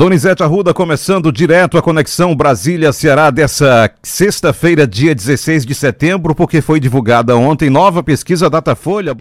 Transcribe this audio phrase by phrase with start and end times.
[0.00, 6.80] Donizete Arruda começando direto a conexão Brasília-Ceará dessa sexta-feira, dia 16 de setembro, porque foi
[6.80, 9.14] divulgada ontem nova pesquisa Datafolha.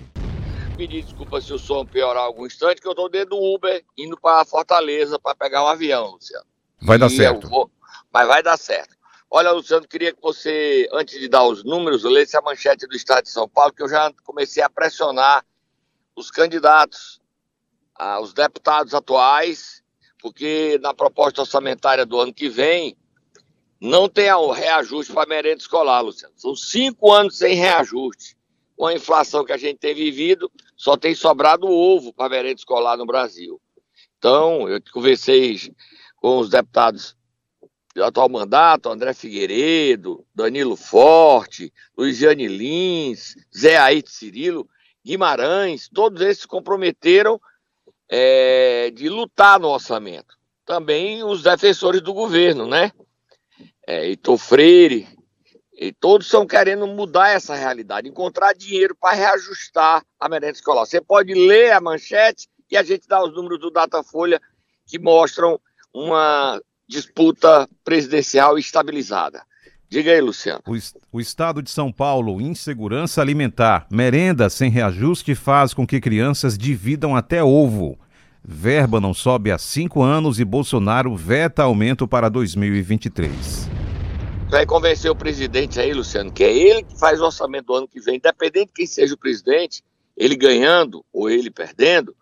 [0.77, 4.17] Pedir desculpa se o som piorar algum instante, que eu estou dentro do Uber indo
[4.17, 6.45] para Fortaleza para pegar um avião, Luciano.
[6.81, 7.49] Vai dar certo.
[7.49, 7.69] Vou...
[8.09, 8.95] Mas vai dar certo.
[9.29, 13.23] Olha, Luciano, queria que você, antes de dar os números, lesse a manchete do Estado
[13.23, 15.43] de São Paulo, que eu já comecei a pressionar
[16.15, 17.19] os candidatos,
[17.95, 19.78] ah, os deputados atuais
[20.21, 22.95] porque na proposta orçamentária do ano que vem
[23.79, 26.33] não tem reajuste para a merenda escolar, Luciano.
[26.37, 28.37] São cinco anos sem reajuste.
[28.75, 32.59] Com a inflação que a gente tem vivido, só tem sobrado ovo para a merenda
[32.59, 33.59] escolar no Brasil.
[34.17, 35.57] Então, eu conversei
[36.17, 37.15] com os deputados
[37.95, 44.69] do atual mandato, André Figueiredo, Danilo Forte, Luiziane Lins, Zé Aite Cirilo,
[45.05, 47.39] Guimarães, todos esses se comprometeram
[48.09, 50.35] é, de lutar no orçamento.
[50.65, 52.91] Também os defensores do governo, né?
[53.87, 55.07] É, Freire,
[55.73, 60.85] e todos estão querendo mudar essa realidade, encontrar dinheiro para reajustar a merenda escolar.
[60.85, 64.41] Você pode ler a manchete e a gente dá os números do Datafolha
[64.85, 65.59] que mostram
[65.93, 69.43] uma disputa presidencial estabilizada.
[69.89, 70.61] Diga aí, Luciano.
[70.67, 70.77] O,
[71.17, 73.87] o, estado de São Paulo, insegurança alimentar.
[73.89, 77.97] Merenda sem reajuste faz com que crianças dividam até ovo.
[78.43, 83.67] Verba não sobe há cinco anos e Bolsonaro veta aumento para 2023.
[84.49, 87.87] Vai convencer o presidente aí, Luciano, que é ele que faz o orçamento do ano
[87.87, 89.83] que vem, independente de quem seja o presidente,
[90.15, 92.15] ele ganhando ou ele perdendo,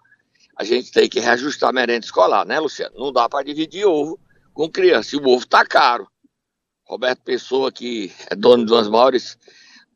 [0.57, 2.95] a gente tem que reajustar a merenda escolar, né, Luciano?
[2.97, 4.19] Não dá para dividir ovo
[4.53, 5.15] com criança.
[5.15, 6.07] E o ovo tá caro.
[6.87, 9.37] Roberto Pessoa, que é dono de uma das maiores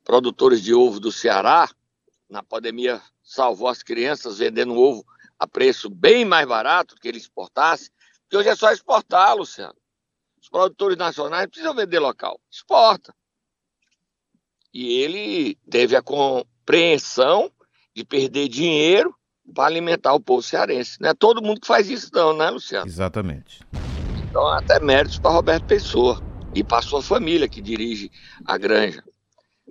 [0.04, 1.70] produtores de ovo do Ceará,
[2.30, 5.06] na pandemia salvou as crianças vendendo ovo
[5.40, 7.90] a preço bem mais barato que ele exportasse,
[8.24, 9.76] porque hoje é só exportar, Luciano.
[10.42, 13.14] Os produtores nacionais precisam vender local, exporta.
[14.74, 17.52] E ele teve a compreensão
[17.96, 19.16] de perder dinheiro
[19.54, 20.98] para alimentar o povo cearense.
[21.00, 22.88] Não é todo mundo que faz isso, não, né, Luciano?
[22.88, 23.62] Exatamente.
[24.30, 28.12] Então, até méritos para Roberto Pessoa e para sua família que dirige
[28.46, 29.04] a granja.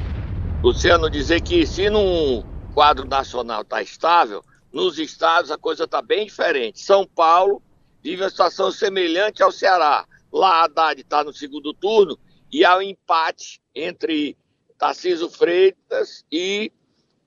[0.64, 2.44] Luciano, dizer que se não
[2.74, 6.80] quadro nacional está estável, nos estados a coisa está bem diferente.
[6.80, 7.62] São Paulo
[8.02, 10.06] vive uma situação semelhante ao Ceará.
[10.32, 12.18] Lá Haddad está no segundo turno
[12.52, 14.38] e há um empate entre
[14.78, 16.72] Tarcísio Freitas e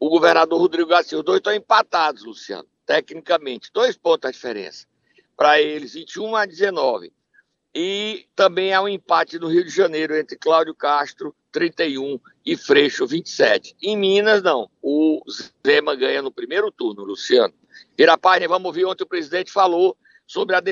[0.00, 1.19] o governador Rodrigo Garcia.
[1.19, 3.71] Os dois estão empatados, Luciano, tecnicamente.
[3.72, 4.87] Dois pontos a diferença.
[5.37, 7.12] Para eles, 21 a 19.
[7.75, 13.07] E também há um empate no Rio de Janeiro entre Cláudio Castro 31 e Freixo
[13.07, 13.77] 27.
[13.83, 14.71] Em Minas, não.
[14.81, 15.21] O
[15.67, 17.53] Zema ganha no primeiro turno, Luciano.
[17.99, 20.62] Irapane, vamos ouvir ontem o presidente falou sobre a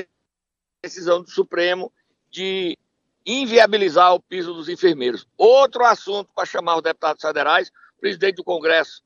[0.81, 1.91] decisão do Supremo
[2.31, 2.77] de
[3.25, 5.27] inviabilizar o piso dos enfermeiros.
[5.37, 7.69] Outro assunto para chamar os deputados federais.
[7.97, 9.01] O presidente do Congresso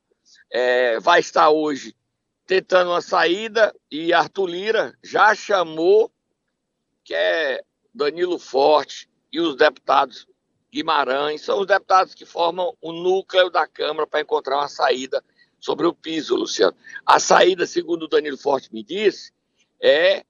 [0.50, 1.94] é, vai estar hoje
[2.46, 6.10] tentando uma saída e Arthur Lira já chamou,
[7.04, 7.62] que é
[7.98, 10.26] Danilo Forte e os deputados
[10.72, 15.24] Guimarães, são os deputados que formam o núcleo da Câmara para encontrar uma saída
[15.58, 16.76] sobre o piso, Luciano.
[17.04, 19.32] A saída, segundo o Danilo Forte me disse,
[19.82, 20.24] é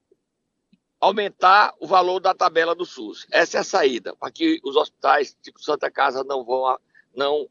[1.00, 3.26] aumentar o valor da tabela do SUS.
[3.30, 6.78] Essa é a saída, para que os hospitais tipo Santa Casa não vão
[7.14, 7.48] não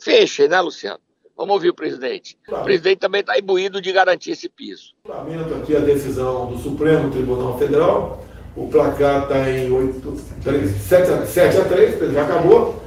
[0.00, 1.00] fechem, né, Luciano?
[1.36, 2.38] Vamos ouvir o presidente.
[2.48, 4.94] O presidente também está imbuído de garantir esse piso.
[5.04, 8.25] Lamento aqui a decisão do Supremo Tribunal Federal
[8.56, 12.82] o placar está em 8, 3, 7, a, 7 a 3, já acabou.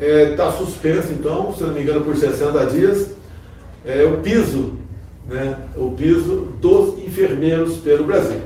[0.00, 3.10] Está é, suspenso, então, se não me engano, por 60 dias.
[3.84, 4.74] É, o piso,
[5.28, 8.40] né, o piso dos enfermeiros pelo Brasil.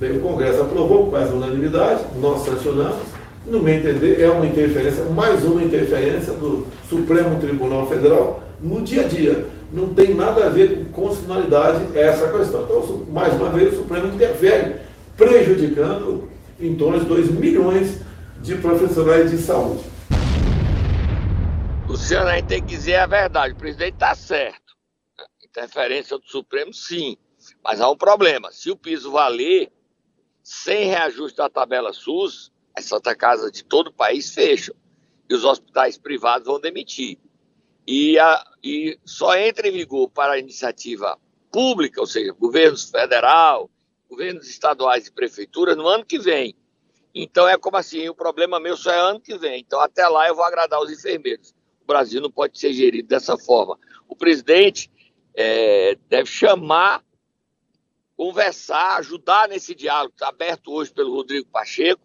[0.00, 3.18] Bem, o Congresso aprovou com quase unanimidade, nós sancionamos.
[3.46, 9.04] No meu entender, é uma interferência, mais uma interferência do Supremo Tribunal Federal no dia
[9.04, 9.46] a dia.
[9.72, 12.62] Não tem nada a ver com constitucionalidade essa questão.
[12.62, 14.76] Então, mais uma vez, o Supremo interfere
[15.18, 16.30] prejudicando
[16.60, 18.00] em torno de 2 milhões
[18.40, 19.84] de profissionais de saúde.
[21.88, 23.52] Luciano, a gente tem que dizer a verdade.
[23.52, 24.76] O presidente está certo.
[25.44, 27.16] Interferência do Supremo, sim.
[27.64, 28.52] Mas há um problema.
[28.52, 29.72] Se o piso valer,
[30.42, 34.74] sem reajuste da tabela SUS, as Santa Casa de todo o país fecham.
[35.28, 37.18] E os hospitais privados vão demitir.
[37.86, 41.18] E, a, e só entra em vigor para a iniciativa
[41.50, 43.68] pública, ou seja, governos federal,
[44.08, 46.56] governos estaduais e prefeituras, no ano que vem.
[47.14, 49.60] Então é como assim, o problema meu só é ano que vem.
[49.60, 51.54] Então até lá eu vou agradar os enfermeiros.
[51.88, 53.78] Brasil não pode ser gerido dessa forma.
[54.06, 54.90] O presidente
[55.34, 57.02] é, deve chamar,
[58.14, 60.12] conversar, ajudar nesse diálogo.
[60.12, 62.02] Está aberto hoje pelo Rodrigo Pacheco,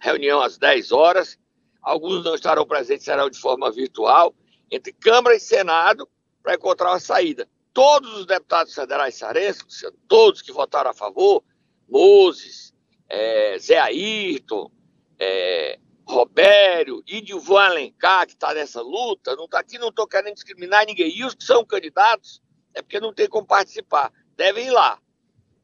[0.00, 1.38] reunião às 10 horas.
[1.80, 4.34] Alguns não estarão presentes, serão de forma virtual,
[4.68, 6.08] entre Câmara e Senado,
[6.42, 7.48] para encontrar uma saída.
[7.72, 11.42] Todos os deputados federais sarenses, todos que votaram a favor,
[11.88, 12.74] Moses,
[13.08, 14.70] é, Zé Ayrton,
[15.18, 20.84] é, Robério Dilvan Alencar, que está nessa luta, não está aqui, não estou querendo discriminar
[20.86, 21.16] ninguém.
[21.16, 22.42] E os que são candidatos,
[22.74, 24.12] é porque não tem como participar.
[24.36, 24.98] Devem ir lá.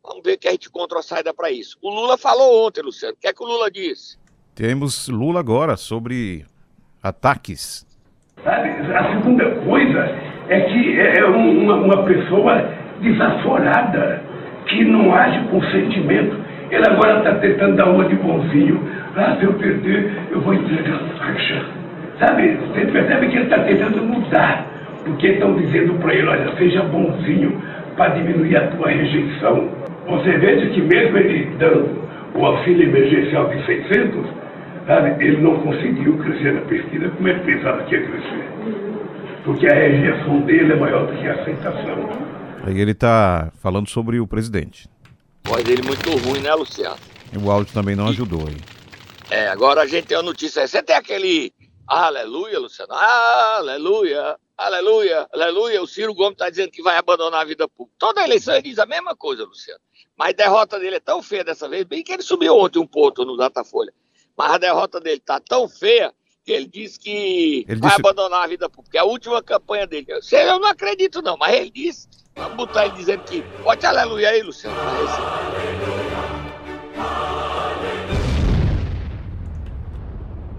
[0.03, 1.77] Vamos ver que a gente encontra a saída para isso.
[1.83, 3.15] O Lula falou ontem, Luciano.
[3.15, 4.17] O que é que o Lula disse?
[4.55, 6.47] Temos Lula agora sobre
[7.03, 7.85] ataques.
[8.43, 12.69] Sabe, a segunda coisa é que é uma, uma pessoa
[13.01, 14.23] desaforada,
[14.67, 16.37] que não age com sentimento.
[16.71, 18.81] Ele agora está tentando dar uma de bonzinho
[19.17, 21.65] ah, se eu perder, eu vou entregar a faixa.
[22.19, 24.67] Sabe, você percebe que ele está tentando mudar,
[25.07, 27.59] porque estão dizendo para ele, olha, seja bonzinho
[27.97, 29.71] para diminuir a tua rejeição.
[30.07, 31.99] Você veja que mesmo ele dando
[32.35, 34.27] o auxílio emergencial de 600,
[34.87, 38.45] sabe, ele não conseguiu crescer na pesquisa como ele pensava que ia crescer.
[39.47, 42.37] Porque a rejeição dele é maior do que a aceitação.
[42.65, 44.89] Aí ele está falando sobre o presidente.
[45.45, 46.99] A voz dele muito ruim, né, Luciano?
[47.33, 48.57] E o áudio também não ajudou aí.
[49.31, 50.67] É, agora a gente tem uma notícia.
[50.67, 51.55] Você tem aquele
[51.87, 52.93] aleluia, Luciano?
[52.93, 55.81] Aleluia, aleluia, aleluia.
[55.81, 57.97] O Ciro Gomes está dizendo que vai abandonar a vida pública.
[58.01, 59.81] Toda eleição ele diz a mesma coisa, Luciano.
[60.19, 62.87] Mas a derrota dele é tão feia dessa vez, bem que ele subiu ontem um
[62.87, 63.93] ponto no Datafolha.
[64.37, 66.13] Mas a derrota dele está tão feia
[66.53, 68.01] ele diz que ele vai disse...
[68.01, 68.99] abandonar a vida pública.
[68.99, 70.07] É a última campanha dele.
[70.31, 72.09] Eu não acredito, não, mas ele disse.
[72.35, 73.43] Vamos botar ele dizendo que.
[73.63, 74.77] Pode aleluia aí, Luciano.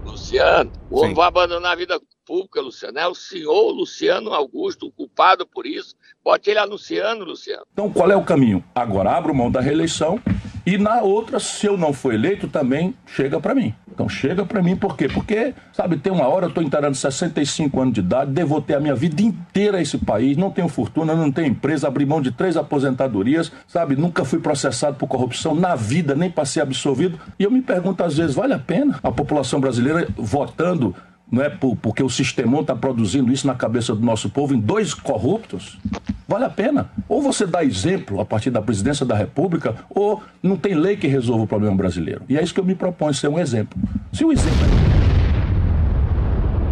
[0.04, 2.98] Luciano, o homem vai abandonar a vida pública, Luciano.
[2.98, 5.94] É o senhor Luciano Augusto, o culpado por isso.
[6.22, 7.64] Bote ele anunciando, Luciano.
[7.72, 8.62] Então, qual é o caminho?
[8.74, 10.20] Agora abro mão da reeleição
[10.66, 13.74] e na outra, se eu não for eleito, também chega para mim.
[13.98, 15.08] Então chega para mim por quê?
[15.08, 18.80] Porque, sabe, tem uma hora eu estou entrando 65 anos de idade, devo ter a
[18.80, 22.30] minha vida inteira a esse país, não tenho fortuna, não tenho empresa, abri mão de
[22.30, 27.18] três aposentadorias, sabe, nunca fui processado por corrupção na vida, nem passei absolvido.
[27.40, 30.94] E eu me pergunto às vezes, vale a pena a população brasileira votando
[31.30, 34.60] não é por, porque o sistemão está produzindo isso na cabeça do nosso povo em
[34.60, 35.78] dois corruptos,
[36.26, 36.90] vale a pena.
[37.08, 41.06] Ou você dá exemplo a partir da presidência da República, ou não tem lei que
[41.06, 42.22] resolva o problema brasileiro.
[42.28, 43.78] E é isso que eu me proponho, ser um exemplo.
[44.12, 44.98] Se o exemplo é...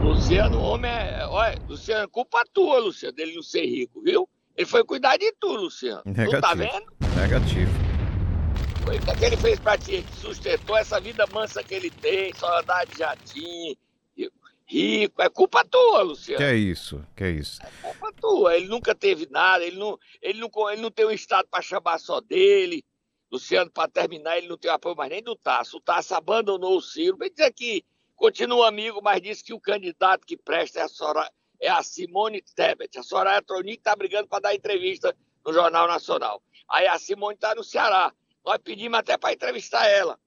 [0.04, 1.26] Luciano, homem é.
[1.28, 4.28] Olha, Luciano, culpa tua, Luciano, dele não ser rico, viu?
[4.56, 6.00] Ele foi cuidar de tu, Luciano.
[6.06, 6.36] Negativo.
[6.36, 6.86] Tu tá vendo?
[7.20, 7.70] Negativo.
[8.86, 9.94] O que ele fez pra ti?
[9.94, 13.76] Ele sustentou essa vida mansa que ele tem, só andar de jatinho
[14.66, 15.22] rico.
[15.22, 16.38] É culpa tua, Luciano.
[16.38, 17.62] Que é isso, que é isso.
[17.62, 18.56] É culpa tua.
[18.56, 21.98] Ele nunca teve nada, ele não, ele não, ele não tem um Estado para chamar
[21.98, 22.84] só dele.
[23.30, 25.78] Luciano, para terminar, ele não tem apoio mais nem do Tasso.
[25.78, 27.16] O Tasso abandonou o Ciro.
[27.16, 31.30] Bem dizer que continua amigo, mas disse que o candidato que presta é a, Sora,
[31.60, 32.98] é a Simone Tebet.
[32.98, 36.42] A Soraya Tronic está brigando para dar entrevista no Jornal Nacional.
[36.68, 38.12] Aí a Simone está no Ceará.
[38.44, 40.18] Nós pedimos até para entrevistar ela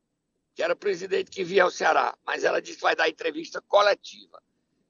[0.60, 4.44] que era presidente que via ao Ceará, mas ela disse que vai dar entrevista coletiva.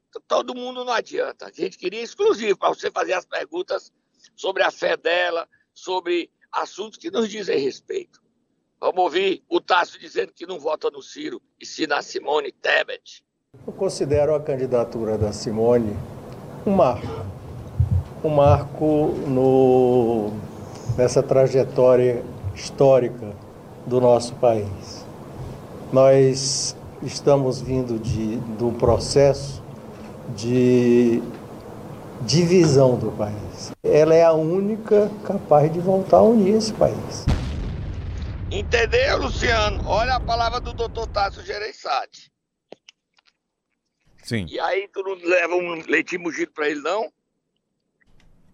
[0.10, 1.46] Então, todo mundo não adianta.
[1.46, 3.94] A gente queria exclusivo para você fazer as perguntas
[4.36, 8.20] sobre a fé dela, sobre assuntos que nos dizem respeito.
[8.82, 13.24] Vamos ouvir o Tássio dizendo que não vota no Ciro e sim na Simone Tebet.
[13.68, 15.96] Eu considero a candidatura da Simone
[16.66, 17.28] um marco.
[18.24, 20.32] Um marco no,
[20.98, 23.36] nessa trajetória histórica
[23.86, 24.99] do nosso país.
[25.91, 29.63] Nós estamos vindo de, um processo
[30.36, 31.22] de
[32.22, 33.72] divisão do país.
[33.84, 37.25] Ela é a única capaz de voltar a unir esse país.
[38.51, 39.84] Entendeu, Luciano?
[39.88, 42.31] Olha a palavra do doutor Tasso Gereissati.
[44.24, 44.46] Sim.
[44.48, 47.12] E aí tu não leva um leitinho mugido para ele, não?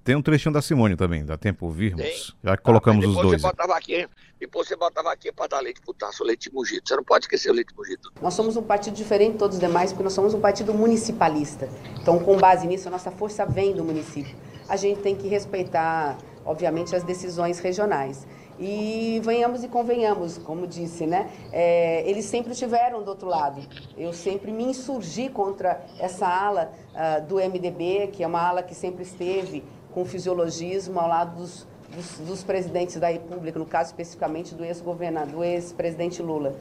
[0.06, 2.04] Tem um trechinho da Simone também, dá tempo ouvirmos?
[2.04, 2.36] Tem.
[2.44, 3.42] Já colocamos ah, os dois.
[3.42, 4.08] Você botava aqui,
[4.40, 6.88] depois você botava aqui para dar leite pro taço, leite mugido.
[6.88, 8.12] Você não pode esquecer o leite mugido.
[8.22, 11.68] Nós somos um partido diferente de todos os demais, porque nós somos um partido municipalista.
[12.00, 14.36] Então, com base nisso, a nossa força vem do município.
[14.70, 18.28] A gente tem que respeitar, obviamente, as decisões regionais.
[18.60, 21.32] E venhamos e convenhamos, como disse, né?
[21.52, 23.60] É, eles sempre estiveram do outro lado.
[23.98, 28.76] Eu sempre me insurgi contra essa ala uh, do MDB, que é uma ala que
[28.76, 29.64] sempre esteve
[29.96, 35.46] com fisiologismo ao lado dos, dos, dos presidentes da República, no caso especificamente do ex-governador,
[35.46, 36.54] ex-presidente Lula.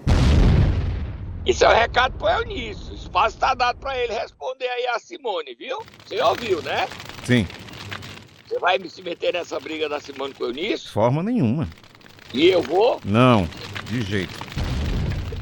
[1.45, 2.93] Isso é um recado para o Eunício.
[2.93, 5.85] O espaço está dado para ele responder aí a Simone, viu?
[6.07, 6.87] Você ouviu, né?
[7.25, 7.45] Sim.
[8.47, 10.93] Você vai me se meter nessa briga da Simone com o Eunício?
[10.93, 11.69] Forma nenhuma.
[12.33, 13.01] E eu vou?
[13.05, 13.49] Não,
[13.87, 14.33] de jeito.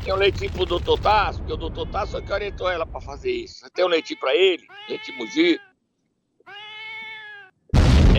[0.03, 3.03] Tem um leitinho pro doutor Tasso, porque o doutor Tasso só que orientou ela para
[3.03, 3.61] fazer isso.
[3.61, 4.67] Você tem um leitinho para ele?
[4.89, 5.72] Leitinho mugido?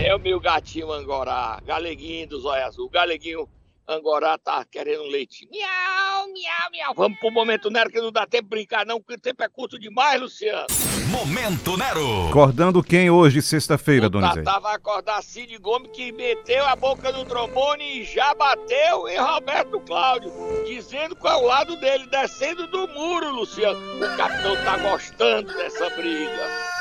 [0.04, 2.84] É o meu gatinho Angorá, galeguinho do zóio azul.
[2.84, 3.48] O galeguinho
[3.88, 5.48] Angorá tá querendo um leite.
[5.50, 6.94] Miau, miau, miau.
[6.94, 9.48] Vamos pro Momento Nero, que não dá tempo de brincar não, porque o tempo é
[9.48, 10.66] curto demais, Luciano.
[11.08, 12.28] Momento Nero.
[12.28, 14.44] Acordando quem hoje, sexta-feira, Donizete?
[14.44, 19.16] Tatá vai acordar Cid Gomes, que meteu a boca no trombone e já bateu em
[19.16, 20.30] Roberto Cláudio,
[20.66, 23.80] dizendo qual é o lado dele, descendo do muro, Luciano.
[23.96, 26.74] O capitão tá gostando dessa briga.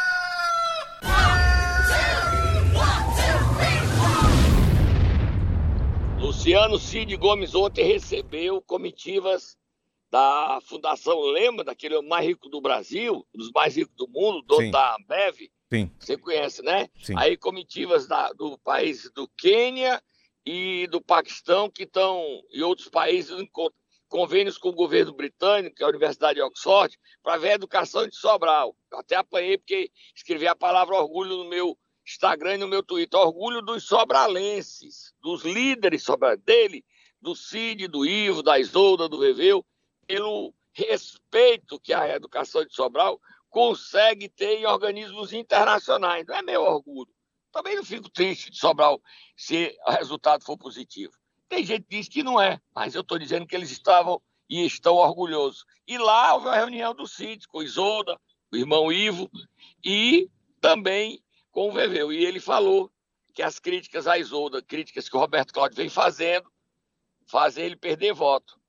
[6.43, 9.55] Luciano Cid Gomes ontem recebeu comitivas
[10.12, 14.69] da Fundação Lema, daquele mais rico do Brasil, dos mais ricos do mundo, dono Sim.
[14.71, 15.38] da Ambev.
[15.71, 15.89] Sim.
[15.97, 16.89] Você conhece, né?
[17.01, 17.13] Sim.
[17.17, 20.03] Aí comitivas da, do país do Quênia
[20.45, 22.21] e do Paquistão, que estão,
[22.51, 23.50] e outros países, em
[24.09, 28.05] convênios com o governo britânico, que é a Universidade de Oxford, para ver a educação
[28.05, 28.75] de Sobral.
[28.91, 33.19] Eu até apanhei porque escrevi a palavra orgulho no meu Instagram e no meu Twitter.
[33.19, 36.83] Orgulho dos sobralenses, dos líderes sobra dele,
[37.22, 39.65] do Cid, do Ivo, da Isolda, do Veveu,
[40.05, 43.19] pelo respeito que a educação de Sobral
[43.50, 46.25] consegue ter em organismos internacionais.
[46.25, 47.13] Não é meu orgulho.
[47.51, 49.01] Também não fico triste de Sobral
[49.38, 51.13] se o resultado for positivo.
[51.48, 54.19] Tem gente que diz que não é, mas eu estou dizendo que eles estavam
[54.50, 55.65] e estão orgulhosos.
[55.88, 58.19] E lá houve a reunião do Cid com Isolda,
[58.51, 59.29] o irmão Ivo,
[59.83, 60.29] e
[60.60, 62.12] também com o Veveu.
[62.12, 62.91] E ele falou
[63.33, 66.51] que as críticas à Isolda, críticas que o Roberto Cláudio vem fazendo,
[67.25, 68.60] fazem ele perder voto.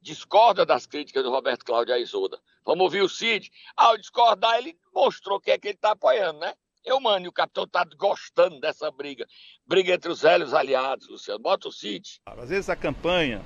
[0.00, 2.40] Discorda das críticas do Roberto Cláudio à Isolda.
[2.64, 3.50] Vamos ouvir o Cid.
[3.76, 6.54] Ao discordar, ele mostrou que é que ele está apoiando, né?
[6.82, 9.26] Eu, mano, e o capitão tá gostando dessa briga.
[9.66, 11.38] Briga entre os velhos aliados, Luciano.
[11.38, 12.22] Bota o Cid.
[12.24, 13.44] Às vezes a campanha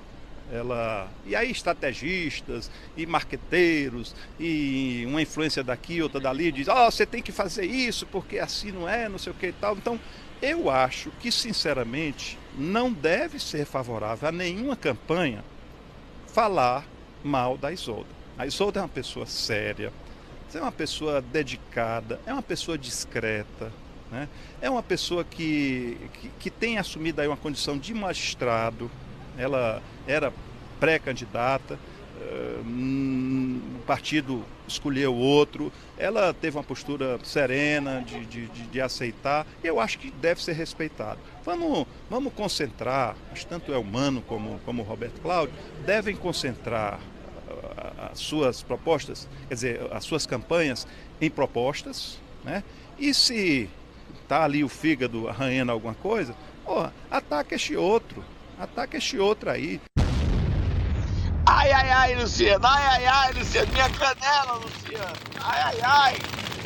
[0.52, 6.90] ela e aí estrategistas e marqueteiros e uma influência daqui outra dali diz ó oh,
[6.90, 9.76] você tem que fazer isso porque assim não é não sei o que e tal.
[9.76, 9.98] Então
[10.42, 15.44] eu acho que sinceramente não deve ser favorável a nenhuma campanha
[16.26, 16.84] falar
[17.22, 18.08] mal da Isolda.
[18.36, 19.92] A Isolda é uma pessoa séria
[20.54, 23.72] é uma pessoa dedicada é uma pessoa discreta
[24.14, 24.28] né?
[24.60, 28.90] é uma pessoa que, que, que tem assumido aí uma condição de magistrado.
[29.36, 30.32] Ela era
[30.78, 31.78] pré-candidata,
[32.66, 39.78] o partido escolheu outro, ela teve uma postura serena de, de, de, de aceitar, eu
[39.78, 41.18] acho que deve ser respeitado.
[41.44, 46.98] Vamos, vamos concentrar, acho tanto é humano como, como Roberto Cláudio, devem concentrar
[47.76, 50.86] ah, as suas propostas, quer dizer, as suas campanhas
[51.20, 52.62] em propostas, né?
[52.98, 53.68] E se
[54.22, 56.34] está ali o fígado arranhando alguma coisa,
[56.64, 58.24] porra, ataca este outro,
[58.58, 59.80] Ataca este outro aí.
[61.64, 62.66] Ai, ai, ai, Luciano.
[62.66, 63.72] Ai, ai, ai, Luciano.
[63.72, 65.16] Minha canela, Luciano.
[65.40, 66.16] Ai, ai, ai.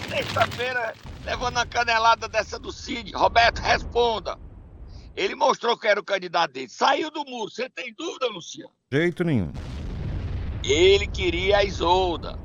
[0.09, 0.93] Sexta-feira,
[1.25, 3.13] levando a canelada dessa do Cid.
[3.15, 4.37] Roberto, responda.
[5.15, 6.69] Ele mostrou que era o candidato dele.
[6.69, 7.49] Saiu do muro.
[7.49, 8.73] Você tem dúvida, Luciano?
[8.93, 9.53] Jeito nenhum.
[10.65, 12.37] Ele queria a Isolda.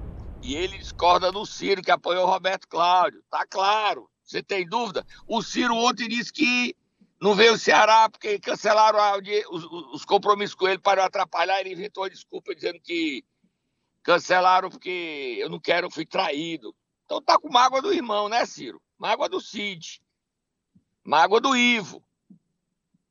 [0.43, 3.23] E ele discorda do Ciro, que apoiou o Roberto Cláudio.
[3.31, 4.07] Tá claro.
[4.23, 5.03] Você tem dúvida?
[5.27, 6.75] O Ciro ontem disse que
[7.23, 8.99] não veio o Ceará porque cancelaram
[9.49, 9.63] os,
[9.93, 11.61] os, compromissos com ele para atrapalhar.
[11.61, 13.23] Ele inventou a desculpa dizendo que
[14.03, 16.75] cancelaram porque eu não quero, fui traído.
[17.05, 18.81] Então tá com mágoa do irmão, né, Ciro?
[18.97, 20.01] Mágoa do Cid.
[21.01, 22.03] Mágoa do Ivo.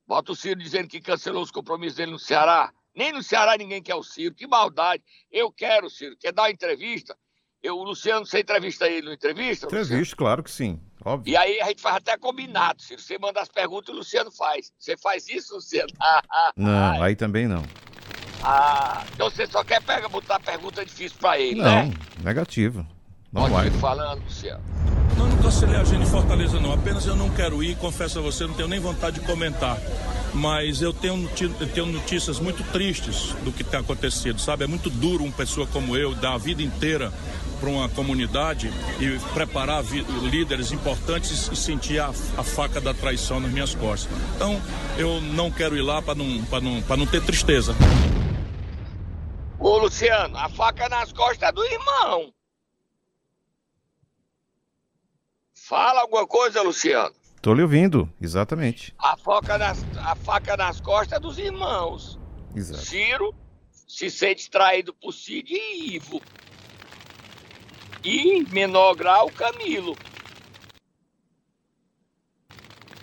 [0.06, 2.70] Bota o Ciro dizendo que cancelou os compromissos dele no Ceará.
[2.94, 4.34] Nem no Ceará ninguém quer o Ciro.
[4.34, 5.02] Que maldade.
[5.30, 6.18] Eu quero, Ciro.
[6.18, 7.16] Quer dar uma entrevista?
[7.62, 9.64] Eu, o Luciano, você entrevista ele no entrevista?
[9.64, 10.78] Entrevista, claro que sim.
[11.04, 11.32] Óbvio.
[11.32, 12.80] E aí a gente faz até combinado.
[12.82, 14.72] Se você manda as perguntas, o Luciano faz.
[14.78, 15.92] Você faz isso, Luciano?
[16.56, 17.64] não, aí também não.
[18.42, 21.84] Ah, então você só quer pegar, botar pergunta difícil pra ele, não, né?
[22.18, 22.86] Não, negativo.
[23.32, 23.70] Não Pode vai.
[23.80, 24.62] falando, Luciano.
[25.16, 26.72] Não, não cancelei a agenda em Fortaleza, não.
[26.72, 29.78] Apenas eu não quero ir, confesso a você, não tenho nem vontade de comentar.
[30.34, 31.30] Mas eu tenho,
[31.60, 34.64] eu tenho notícias muito tristes do que tem acontecido, sabe?
[34.64, 37.12] É muito duro uma pessoa como eu dar a vida inteira
[37.62, 39.84] para uma comunidade e preparar
[40.20, 44.10] líderes importantes e sentir a, a, faca da traição nas minhas costas.
[44.34, 44.60] Então,
[44.98, 46.26] eu não quero ir lá para não,
[46.60, 47.72] não, não ter tristeza.
[49.60, 52.34] Ô, Luciano, a faca nas costas é do irmão.
[55.54, 57.14] Fala alguma coisa, Luciano.
[57.40, 58.92] Tô lhe ouvindo, exatamente.
[58.98, 62.18] A faca nas, a faca nas costas é dos irmãos.
[62.56, 62.84] Exato.
[62.84, 63.32] Ciro
[63.86, 66.20] se sente traído por Cid e Ivo.
[68.04, 69.96] E, em menor grau, Camilo.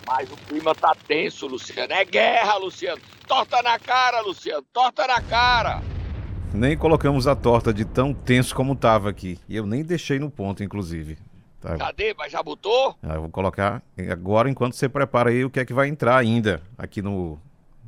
[0.06, 1.92] Mas o clima tá tenso, Luciano.
[1.92, 3.00] É guerra, Luciano.
[3.26, 4.64] Torta na cara, Luciano.
[4.72, 5.80] Torta na cara.
[6.52, 9.38] Nem colocamos a torta de tão tenso como tava aqui.
[9.48, 11.16] E eu nem deixei no ponto, inclusive.
[11.60, 11.76] Tá.
[11.76, 12.14] Cadê?
[12.18, 12.96] Mas já botou?
[13.02, 16.16] Ah, eu vou colocar agora enquanto você prepara aí o que é que vai entrar
[16.16, 17.38] ainda aqui no,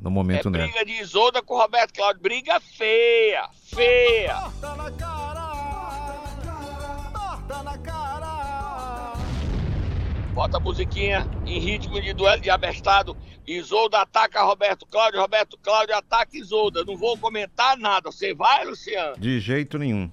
[0.01, 0.65] no momento, né?
[0.65, 2.23] Briga de Isolda com Roberto Cláudio.
[2.23, 4.35] Briga feia, feia.
[4.61, 5.42] Torta na cara,
[10.33, 13.17] Bota a musiquinha em ritmo de duelo de abestado.
[13.47, 16.85] Isolda ataca Roberto Cláudio, Roberto Cláudio ataca Isolda.
[16.85, 18.11] Não vou comentar nada.
[18.11, 19.19] Você vai, Luciano?
[19.19, 20.11] De jeito nenhum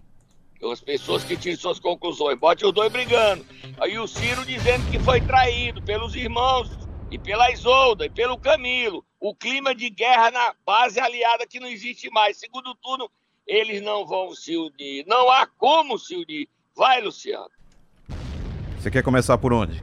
[0.67, 2.37] as pessoas que tiram suas conclusões.
[2.37, 3.45] Bote os dois brigando.
[3.79, 6.69] Aí o Ciro dizendo que foi traído pelos irmãos
[7.09, 9.05] e pela Isolda e pelo Camilo.
[9.19, 12.37] O clima de guerra na base aliada que não existe mais.
[12.37, 13.09] Segundo turno,
[13.47, 15.05] eles não vão se unir.
[15.07, 16.49] Não há como se unir.
[16.75, 17.49] Vai, Luciano.
[18.77, 19.81] Você quer começar por onde?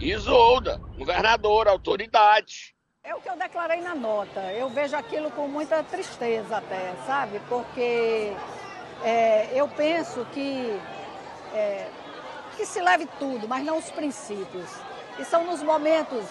[0.00, 2.74] Isolda, governador, autoridade.
[3.02, 4.40] É o que eu declarei na nota.
[4.52, 7.40] Eu vejo aquilo com muita tristeza até, sabe?
[7.48, 8.32] Porque
[9.02, 10.78] é, eu penso que,
[11.52, 11.88] é,
[12.56, 14.68] que se leve tudo, mas não os princípios.
[15.18, 16.24] E são nos momentos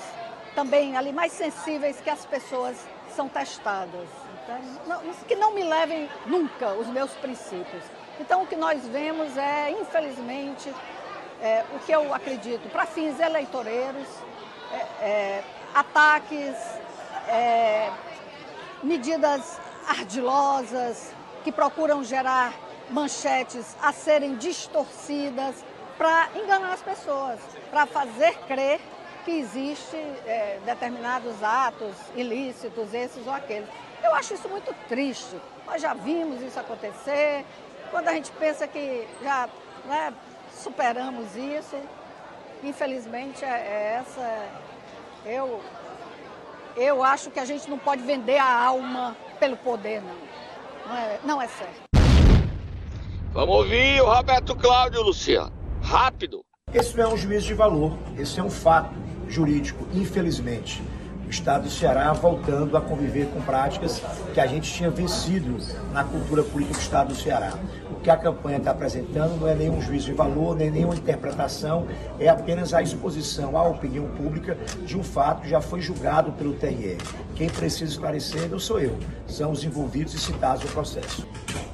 [0.55, 2.77] também ali mais sensíveis que as pessoas
[3.09, 4.07] são testadas.
[4.43, 7.83] Então, não, que não me levem nunca os meus princípios.
[8.19, 10.73] Então, o que nós vemos é, infelizmente,
[11.41, 14.07] é, o que eu acredito, para fins eleitoreiros,
[14.71, 16.55] é, é ataques,
[17.27, 17.91] é,
[18.83, 22.53] medidas ardilosas, que procuram gerar
[22.89, 25.63] manchetes a serem distorcidas
[25.97, 28.79] para enganar as pessoas, para fazer crer
[29.25, 33.67] que existe é, determinados atos ilícitos, esses ou aqueles.
[34.03, 35.35] Eu acho isso muito triste.
[35.65, 37.45] Nós já vimos isso acontecer.
[37.91, 39.49] Quando a gente pensa que já
[39.85, 40.13] né,
[40.61, 41.75] superamos isso,
[42.63, 44.47] infelizmente é, é essa.
[45.25, 45.61] Eu,
[46.75, 50.27] eu acho que a gente não pode vender a alma pelo poder, não.
[50.87, 51.81] Não é, não é certo.
[53.33, 55.51] Vamos ouvir o Roberto Cláudio, Luciano.
[55.81, 56.41] Rápido.
[56.73, 58.93] Esse não é um juízo de valor, esse é um fato
[59.27, 60.81] jurídico, infelizmente.
[61.25, 64.01] O Estado do Ceará voltando a conviver com práticas
[64.33, 65.57] que a gente tinha vencido
[65.91, 67.51] na cultura política do Estado do Ceará.
[68.07, 71.85] Que a campanha está apresentando não é nenhum juízo de valor, nem nenhuma interpretação,
[72.17, 76.53] é apenas a exposição à opinião pública de um fato que já foi julgado pelo
[76.53, 76.97] TRE.
[77.35, 81.27] Quem precisa esclarecer não sou eu, são os envolvidos e citados no processo.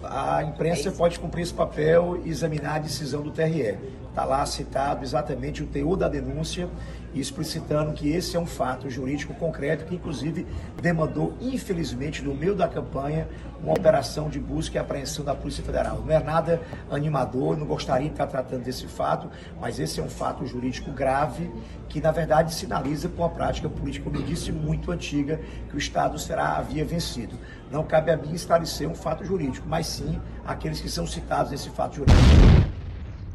[0.04, 3.78] A imprensa pode cumprir esse papel e examinar a decisão do TRE.
[4.10, 6.70] Está lá citado exatamente o teor da denúncia
[7.16, 10.48] explicitando que esse é um fato jurídico concreto que, inclusive,
[10.82, 13.28] demandou, infelizmente, no meio da campanha,
[13.62, 16.02] uma operação de busca e apreensão da Polícia Federal.
[16.06, 16.62] Não é nada
[16.92, 21.50] animador, não gostaria de estar tratando desse fato, mas esse é um fato jurídico grave
[21.88, 25.40] que, na verdade, sinaliza com a prática política, como eu disse, muito antiga,
[25.70, 27.38] que o Estado será havia vencido.
[27.74, 31.72] Não cabe a mim esclarecer um fato jurídico, mas sim aqueles que são citados nesse
[31.72, 32.22] fato jurídico.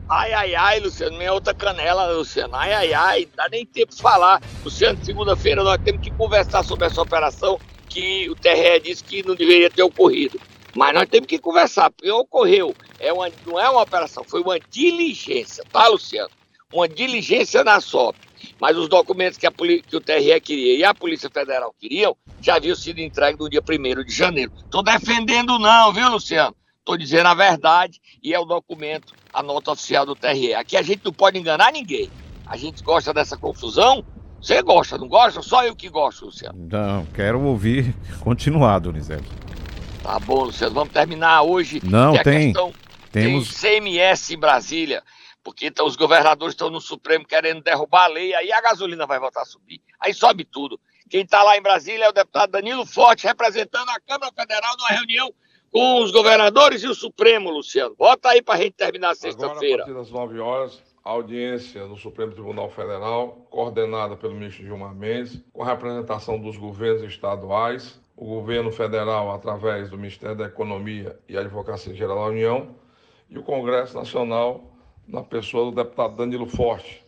[0.09, 2.55] Ai, ai, ai, Luciano, minha outra canela, Luciano.
[2.55, 4.41] Ai, ai, ai, dá nem tempo de falar.
[4.65, 9.35] Luciano, segunda-feira nós temos que conversar sobre essa operação que o TRE disse que não
[9.35, 10.41] deveria ter ocorrido.
[10.73, 12.73] Mas nós temos que conversar, porque ocorreu.
[13.01, 16.31] É uma, não é uma operação, foi uma diligência, tá, Luciano?
[16.73, 18.17] Uma diligência na SOP.
[18.61, 22.57] Mas os documentos que, a, que o TRE queria e a Polícia Federal queriam já
[22.57, 24.53] haviam sido entregues no dia 1 de janeiro.
[24.57, 26.55] Estou defendendo não, viu, Luciano?
[26.79, 30.55] Estou dizendo a verdade e é o documento, a nota oficial do TRE.
[30.55, 32.11] Aqui a gente não pode enganar ninguém.
[32.47, 34.05] A gente gosta dessa confusão.
[34.41, 35.43] Você gosta, não gosta?
[35.43, 36.67] Só eu que gosto, Luciano.
[36.71, 39.29] Não, quero ouvir continuar, Donizete.
[40.03, 40.75] Tá bom, Luciano.
[40.75, 41.81] Vamos terminar hoje.
[41.85, 42.23] Não, tem.
[42.23, 42.53] tem.
[42.53, 42.73] Questão,
[43.13, 43.61] temos...
[43.61, 45.03] Tem CMS em Brasília.
[45.49, 49.19] Porque então, os governadores estão no Supremo querendo derrubar a lei, aí a gasolina vai
[49.19, 49.81] voltar a subir.
[49.99, 50.79] Aí sobe tudo.
[51.09, 54.91] Quem está lá em Brasília é o deputado Danilo Forte, representando a Câmara Federal numa
[54.91, 55.33] reunião
[55.73, 57.97] com os governadores e o Supremo, Luciano.
[57.97, 59.85] Bota aí para a gente terminar sexta-feira.
[59.85, 64.95] A partir das 9 horas, a audiência do Supremo Tribunal Federal, coordenada pelo ministro Gilmar
[64.95, 71.19] Mendes, com a representação dos governos estaduais, o governo federal através do Ministério da Economia
[71.27, 72.77] e Advocacia Geral da União
[73.31, 74.78] e o Congresso Nacional
[75.09, 77.03] na pessoa do deputado Danilo Forte,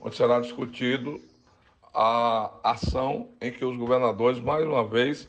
[0.00, 1.20] onde será discutido
[1.94, 5.28] a ação em que os governadores, mais uma vez,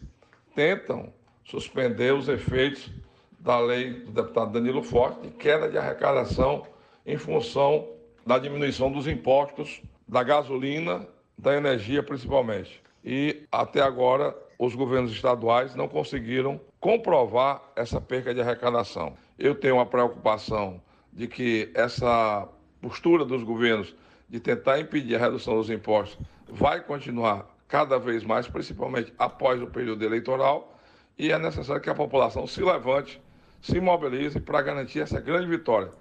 [0.55, 1.13] tentam
[1.45, 2.91] suspender os efeitos
[3.39, 6.65] da lei do deputado Danilo Forte de queda de arrecadação
[7.05, 7.87] em função
[8.25, 12.81] da diminuição dos impostos da gasolina, da energia principalmente.
[13.05, 19.15] E até agora os governos estaduais não conseguiram comprovar essa perca de arrecadação.
[19.37, 20.81] Eu tenho uma preocupação
[21.17, 22.47] de que essa
[22.79, 23.93] postura dos governos
[24.29, 26.15] de tentar impedir a redução dos impostos
[26.47, 30.77] vai continuar cada vez mais, principalmente após o período eleitoral,
[31.17, 33.19] e é necessário que a população se levante,
[33.59, 35.91] se mobilize para garantir essa grande vitória.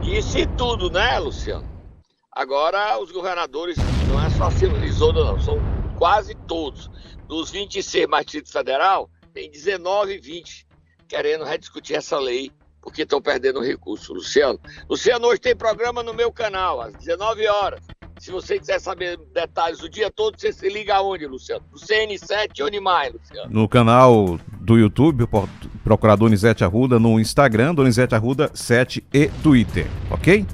[0.00, 1.68] Disse tudo, né, Luciano?
[2.30, 3.76] Agora os governadores,
[4.08, 4.48] não é só
[4.84, 5.58] Isolda, não, são
[5.98, 6.88] quase todos.
[7.26, 10.68] Dos 26 mais Distrito Federal, tem 19 e 20
[11.08, 14.12] querendo rediscutir essa lei porque estão perdendo recurso.
[14.12, 17.80] Luciano, Luciano, hoje tem programa no meu canal, às 19 horas.
[18.18, 21.64] Se você quiser saber detalhes do dia todo, você se liga aonde, Luciano?
[21.70, 23.50] No CN7 onde mais, Luciano?
[23.50, 25.28] No canal do YouTube,
[25.84, 30.44] procurar Donizete Arruda, no Instagram, Donizete Arruda 7 e Twitter, ok?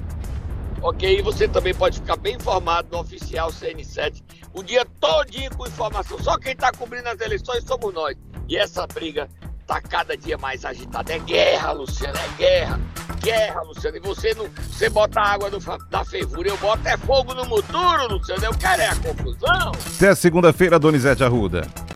[0.81, 4.21] Ok, e você também pode ficar bem informado no oficial CN7
[4.53, 6.19] o dia todinho com informação.
[6.19, 8.15] Só quem está cobrindo as eleições somos nós.
[8.47, 9.27] E essa briga
[9.65, 11.13] tá cada dia mais agitada.
[11.13, 12.79] É guerra, Luciano, é guerra.
[13.21, 13.97] Guerra, Luciano.
[13.97, 14.47] E você não.
[14.69, 15.59] Você bota água no,
[15.91, 18.45] na fervura, eu boto é fogo no motor, Luciano.
[18.45, 19.71] Eu quero é a confusão.
[19.95, 21.67] Até segunda-feira, Donizete Arruda.